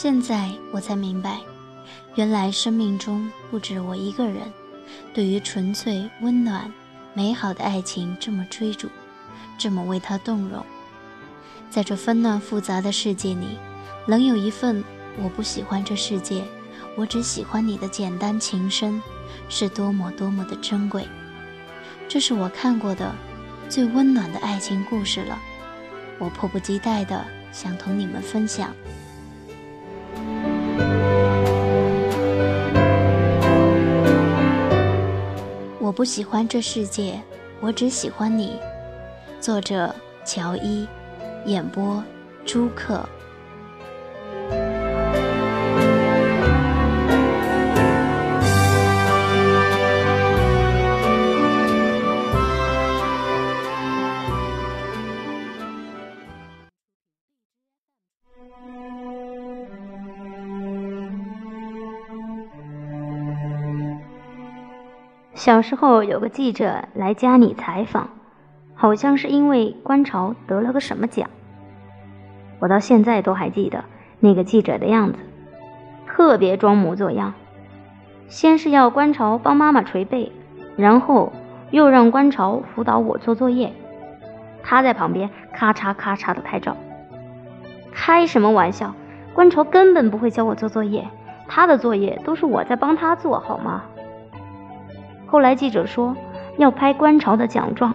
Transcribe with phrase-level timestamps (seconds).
[0.00, 1.40] 现在我才明白，
[2.14, 4.42] 原来生命中不止我一个人，
[5.12, 6.72] 对于纯粹、温暖、
[7.14, 8.88] 美好的爱情这么追逐，
[9.58, 10.64] 这么为他动容。
[11.68, 13.58] 在这纷乱复杂的世界里，
[14.06, 14.84] 能有一份
[15.20, 16.44] 我不喜欢这世界，
[16.94, 19.02] 我只喜欢你的简单情深，
[19.48, 21.08] 是多么多么的珍贵。
[22.08, 23.12] 这是我看过的
[23.68, 25.36] 最温暖的爱情故事了，
[26.20, 28.72] 我迫不及待的想同你们分享。
[35.80, 37.20] 我不喜欢这世界，
[37.60, 38.58] 我只喜欢你。
[39.40, 40.86] 作者：乔伊，
[41.46, 42.02] 演播：
[42.44, 43.08] 朱克。
[65.38, 68.08] 小时候有个记者来家里采访，
[68.74, 71.30] 好像是因为观潮得了个什么奖。
[72.58, 73.84] 我到现在都还记得
[74.18, 75.20] 那个记者的样子，
[76.08, 77.34] 特别装模作样。
[78.26, 80.32] 先是要观潮帮妈妈捶背，
[80.76, 81.32] 然后
[81.70, 83.72] 又让观潮辅导我做作业，
[84.64, 86.76] 他在旁边咔嚓咔嚓的拍照。
[87.92, 88.92] 开什么玩笑？
[89.34, 91.06] 观潮根本不会教我做作业，
[91.46, 93.84] 他的作业都是我在帮他做，好吗？
[95.28, 96.16] 后来记者说
[96.56, 97.94] 要拍观潮的奖状，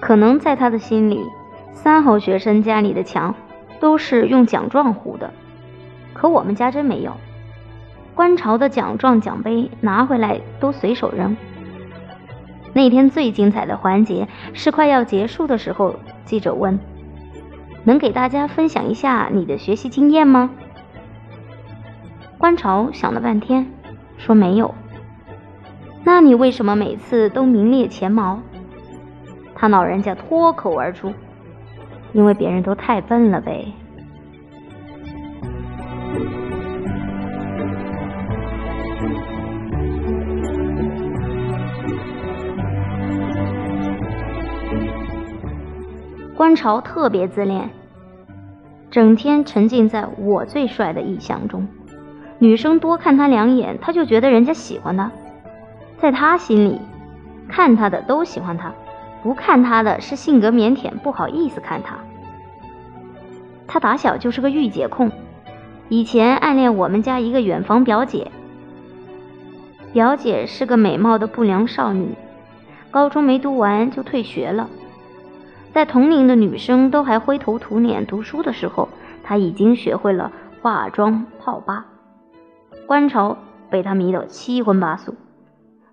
[0.00, 1.20] 可能在他的心里，
[1.72, 3.34] 三好学生家里的墙
[3.80, 5.32] 都是用奖状糊的，
[6.14, 7.12] 可我们家真没有。
[8.14, 11.36] 观潮的奖状奖杯拿回来都随手扔。
[12.72, 16.78] 那天最精彩的环节是快要结束的时候，记者问
[17.82, 20.50] ：“能给大家分享一下你的学习经验吗？”
[22.38, 23.66] 观潮想了半天，
[24.18, 24.72] 说没有。
[26.04, 28.40] 那你为什么每次都名列前茅？
[29.54, 31.12] 他老人家脱口而出
[32.12, 33.72] ：“因为别人都太笨了呗。”
[46.34, 47.68] 观潮特别自恋，
[48.90, 51.68] 整天沉浸在我最帅的意象中，
[52.38, 55.12] 女生多看他两眼，他就觉得人家喜欢他。
[56.00, 56.80] 在他心里，
[57.48, 58.72] 看他的都喜欢他，
[59.22, 61.98] 不看他的是性格腼腆，不好意思看他。
[63.66, 65.12] 他打小就是个御姐控，
[65.90, 68.30] 以前暗恋我们家一个远房表姐。
[69.92, 72.14] 表姐是个美貌的不良少女，
[72.90, 74.70] 高中没读完就退学了。
[75.72, 78.88] 在同龄的女生都还灰头土脸读书的时候，
[79.22, 81.86] 她已经学会了化妆泡吧。
[82.86, 83.36] 观潮
[83.68, 85.14] 被她迷得七荤八素。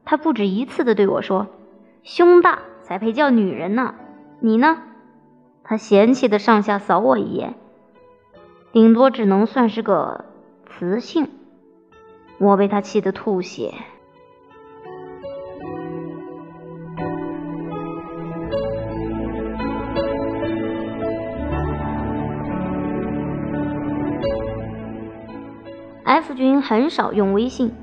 [0.09, 1.47] 他不止一次的对我说
[2.01, 3.93] ：“胸大才配叫女人呢，
[4.39, 4.77] 你呢？”
[5.65, 7.55] 他嫌弃的上下扫我一眼，
[8.71, 10.23] 顶多只能算是个
[10.65, 11.27] 雌性。
[12.37, 13.73] 我被他气得吐血。
[26.05, 27.73] F 君很少用微信。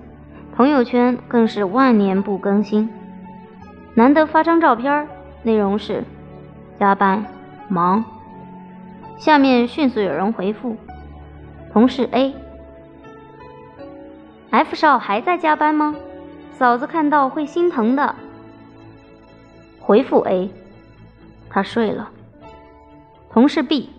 [0.57, 2.89] 朋友圈更是万年不更新，
[3.95, 5.09] 难得发张照片，
[5.43, 6.05] 内容是
[6.79, 7.27] 加班
[7.69, 8.05] 忙。
[9.19, 10.77] 下面迅速有人回复：
[11.73, 12.37] 同事 A，F
[14.77, 15.97] 少还在加班吗？
[16.53, 18.15] 嫂子看到会心疼的。
[19.81, 20.53] 回复 A，
[21.51, 22.13] 他睡了。
[23.29, 23.91] 同事 B，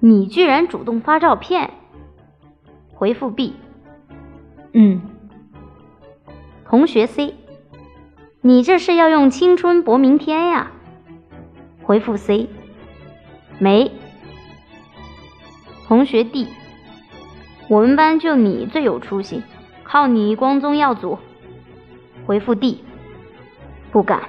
[0.00, 1.70] 你居然主动发照片。
[2.92, 3.56] 回复 B，
[4.74, 5.00] 嗯。
[6.72, 7.34] 同学 C，
[8.40, 10.72] 你这是要用青春搏明天呀？
[11.82, 12.48] 回复 C，
[13.58, 13.92] 没。
[15.86, 16.48] 同学 D，
[17.68, 19.42] 我们班就你最有出息，
[19.84, 21.18] 靠你光宗耀祖。
[22.24, 22.82] 回复 D，
[23.90, 24.22] 不敢。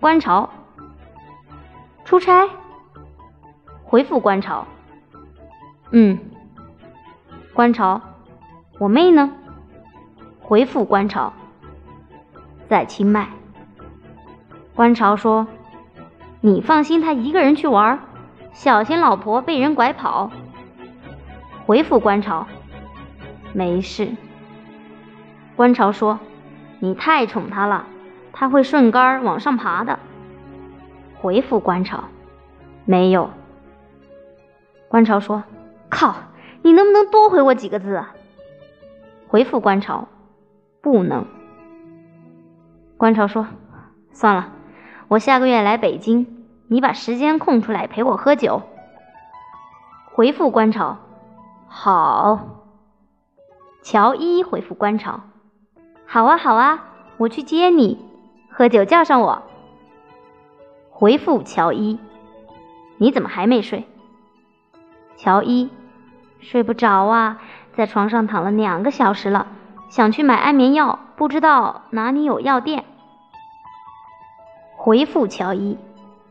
[0.00, 0.50] 观潮，
[2.04, 2.46] 出差。
[3.84, 4.66] 回复观潮，
[5.92, 6.18] 嗯。
[7.54, 8.02] 观潮，
[8.78, 9.32] 我妹呢？
[10.50, 11.32] 回复观潮，
[12.68, 13.28] 在清迈。
[14.74, 15.46] 观潮说
[16.42, 18.00] ：“你放心，他一个人去玩，
[18.52, 20.32] 小心老婆被人拐跑。”
[21.66, 22.48] 回复观潮，
[23.52, 24.08] 没事。
[25.54, 26.18] 观潮说
[26.80, 27.86] ：“你太宠他了，
[28.32, 30.00] 他会顺杆往上爬的。”
[31.22, 32.02] 回复观潮，
[32.84, 33.30] 没有。
[34.88, 35.44] 观潮说
[35.88, 36.16] ：“靠，
[36.62, 38.02] 你能不能多回我几个字？
[39.28, 40.08] 回复观潮，
[40.80, 41.26] 不能。
[42.96, 43.46] 观潮说
[44.12, 44.52] ：“算了，
[45.08, 46.26] 我下个月来北京，
[46.68, 48.62] 你把时间空出来陪我喝酒。”
[50.12, 50.98] 回复观潮，
[51.66, 52.40] 好。
[53.82, 55.20] 乔伊回复观潮
[56.04, 56.84] ：“好啊，好啊，
[57.16, 57.98] 我去接你，
[58.50, 59.42] 喝酒叫上我。”
[60.90, 61.98] 回复乔伊
[62.98, 63.86] ：“你怎么还没睡？”
[65.16, 65.70] 乔伊
[66.40, 67.40] ：“睡不着啊，
[67.72, 69.46] 在床上躺了两个小时了，
[69.90, 72.84] 想去买安眠药，不知道哪里有药店。”
[74.78, 75.76] 回复乔伊：“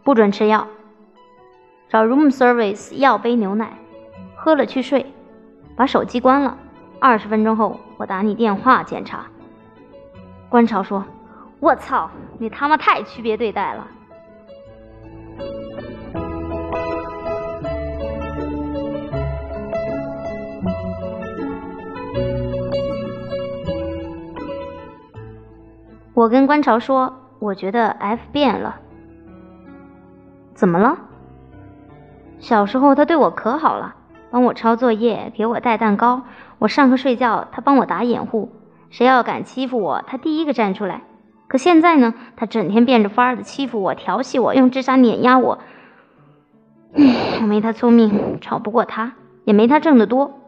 [0.03, 0.67] 不准吃药，
[1.87, 3.73] 找 room service 要杯牛奶，
[4.35, 5.13] 喝了去睡，
[5.75, 6.57] 把手机关了。”
[6.99, 9.27] 二十分钟后，我打你电话检查。
[10.49, 11.05] 观潮说
[11.61, 12.09] ：“我操，
[12.39, 13.87] 你他妈太区别对待了。”
[26.13, 28.79] 我跟观潮说：“我觉得 F 变了。”
[30.53, 30.97] 怎么了？
[32.39, 33.95] 小时候他对我可好了。
[34.31, 36.21] 帮我抄作业，给我带蛋糕。
[36.59, 38.51] 我上课睡觉，他帮我打掩护。
[38.91, 41.01] 谁要敢欺负我，他第一个站出来。
[41.47, 45.57] 可现在呢，他整天变着法儿的欺负我、调戏我，用智商碾压我。
[47.41, 49.13] 我没他聪明，吵不过他，
[49.45, 50.39] 也没他挣得多。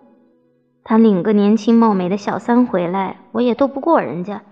[0.83, 4.43] 他领个年轻貌美的小三回来，我也斗不过人家，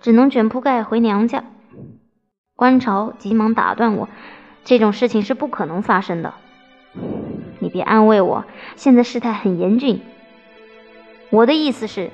[0.00, 1.44] 只能卷铺盖回娘家。
[2.56, 4.08] 观潮急忙打断我
[4.64, 6.34] ：“这种事情是不可能发生的。”
[7.60, 8.44] 你别安慰我，
[8.76, 10.00] 现在事态很严峻。
[11.30, 12.10] 我的意思是，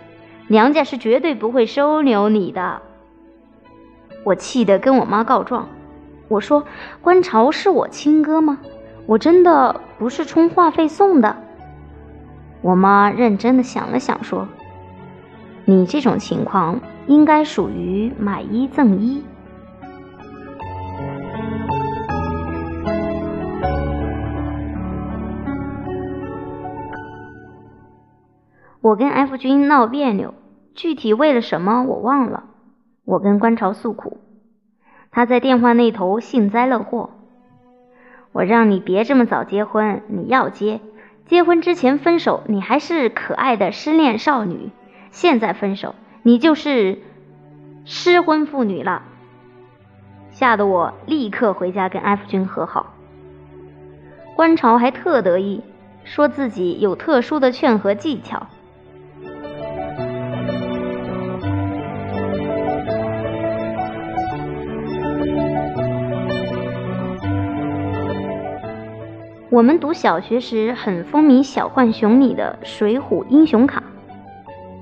[0.48, 2.82] 娘家是绝对不会收留你的。
[4.24, 5.68] 我气得跟我妈告状，
[6.28, 6.66] 我说
[7.00, 8.58] ：“观潮是我亲哥吗？
[9.06, 11.36] 我真的不是充话费送的。”
[12.60, 14.48] 我妈认真的想了想，说
[15.64, 19.22] ：“你这种情况应该属于买一赠一。”
[28.80, 30.32] 我跟 F 君闹别扭，
[30.74, 32.44] 具体为了什么我忘了。
[33.04, 34.18] 我跟观潮诉苦，
[35.10, 37.10] 他在电话那头幸灾乐祸。
[38.30, 40.80] 我让你别这么早结婚，你要结，
[41.24, 44.70] 结婚之前分手，你还是可爱的失恋少女；
[45.10, 45.96] 现在分手，
[46.26, 46.98] 你就是
[47.84, 49.02] 失婚妇女了。
[50.32, 52.94] 吓得我立刻回家跟 F 君和好。
[54.34, 55.62] 观潮还特得意，
[56.02, 58.48] 说自己有特殊的劝和技巧。
[69.48, 73.80] 我们读小学时很风靡小浣熊里的水浒英雄卡，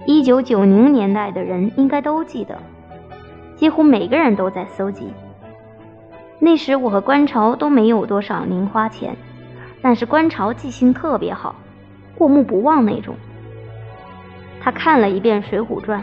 [0.07, 2.59] 一九九零年代的人应该都记得，
[3.57, 5.09] 几乎每个人都在搜集。
[6.39, 9.17] 那时我和观潮都没有多少零花钱，
[9.81, 11.55] 但是观潮记性特别好，
[12.17, 13.15] 过目不忘那种。
[14.61, 16.01] 他看了一遍《水浒传》，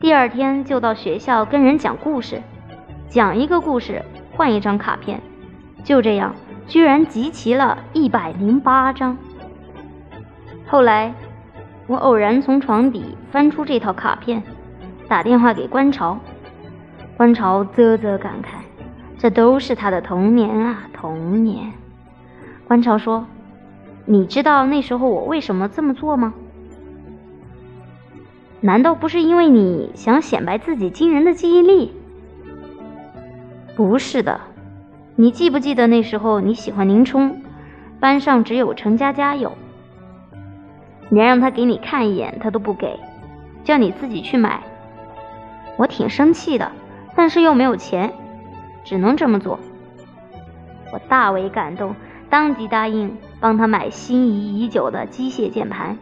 [0.00, 2.42] 第二天就到学校跟人讲故事，
[3.08, 4.02] 讲一个故事
[4.32, 5.20] 换一张卡片，
[5.82, 6.34] 就这样。
[6.68, 9.16] 居然集齐了一百零八张。
[10.66, 11.14] 后来，
[11.86, 14.42] 我偶然从床底翻出这套卡片，
[15.08, 16.18] 打电话给观潮。
[17.16, 18.58] 观潮啧啧感慨
[19.16, 21.72] ：“这都是他的童年啊，童年。”
[22.66, 23.26] 观潮说
[24.04, 26.34] ：“你知道那时候我为什么这么做吗？
[28.60, 31.92] 难道不是因为你想显摆自己惊人的记忆力？
[33.76, 34.40] 不是的。”
[35.18, 37.40] 你记不记得那时候你喜欢林冲，
[37.98, 39.50] 班上只有陈佳佳有，
[41.10, 42.98] 连让他给你看一眼他都不给，
[43.64, 44.62] 叫你自己去买。
[45.76, 46.72] 我挺生气的，
[47.14, 48.12] 但是又没有钱，
[48.84, 49.58] 只能这么做。
[50.92, 51.94] 我大为感动，
[52.30, 55.98] 当即答应帮他买心仪已久的机械键盘。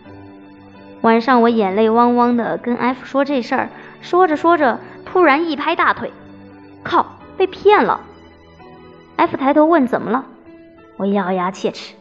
[1.01, 3.69] 晚上我眼泪汪汪的跟 F 说这事儿，
[4.01, 6.13] 说着说着，突然一拍大腿，
[6.83, 7.07] 靠，
[7.37, 8.01] 被骗了。
[9.17, 10.25] F 抬头问：“怎么了？”
[10.97, 11.95] 我咬牙切齿。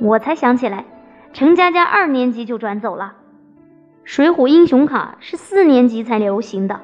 [0.00, 0.84] 我才想起来，
[1.32, 3.14] 陈佳佳二年级就转走了，
[4.04, 6.80] 《水浒英雄卡》是四年级才流行的。